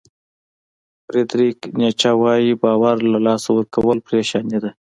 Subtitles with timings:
[1.05, 4.71] فریدریک نیچه وایي باور له لاسه ورکول پریشاني ده.